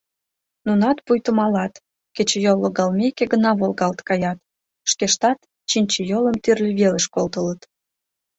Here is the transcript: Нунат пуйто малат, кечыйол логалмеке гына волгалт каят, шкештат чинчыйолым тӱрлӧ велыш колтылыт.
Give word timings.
Нунат 0.65 0.97
пуйто 1.05 1.31
малат, 1.39 1.73
кечыйол 2.15 2.57
логалмеке 2.63 3.23
гына 3.33 3.51
волгалт 3.59 3.99
каят, 4.07 4.39
шкештат 4.91 5.39
чинчыйолым 5.69 6.35
тӱрлӧ 6.43 6.69
велыш 6.79 7.05
колтылыт. 7.15 7.61